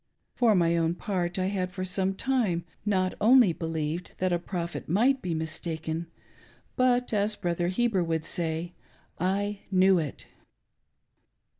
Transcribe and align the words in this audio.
For 0.33 0.55
my, 0.55 0.75
own 0.77 0.95
part, 0.95 1.37
I 1.37 1.45
had 1.45 1.71
for 1.71 1.85
some 1.85 2.15
time, 2.15 2.63
hot 2.91 3.13
only 3.21 3.53
believed 3.53 4.15
that 4.17 4.33
a 4.33 4.39
Prophet 4.39 4.89
might 4.89 5.21
be 5.21 5.35
mistaken, 5.35 6.07
but, 6.75 7.13
as 7.13 7.35
Brother 7.35 7.67
Heber 7.67 8.03
would 8.03 8.25
say, 8.25 8.73
I 9.19 9.59
knew 9.69 9.99
it. 9.99 10.25